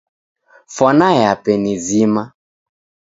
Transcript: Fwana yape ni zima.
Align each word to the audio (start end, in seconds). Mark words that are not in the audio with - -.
Fwana 0.75 1.09
yape 1.21 1.51
ni 1.61 1.73
zima. 1.85 2.23